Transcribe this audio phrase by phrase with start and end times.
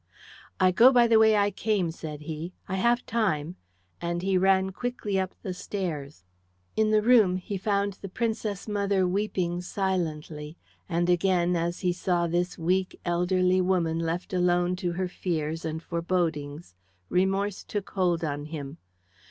[0.59, 3.57] "I go by the way I came," said he; "I have time;"
[4.01, 6.23] and he ran quickly up the stairs.
[6.75, 10.57] In the room he found the Princess mother weeping silently,
[10.89, 15.83] and again, as he saw this weak elderly woman left alone to her fears and
[15.83, 16.73] forebodings,
[17.09, 18.79] remorse took hold on him.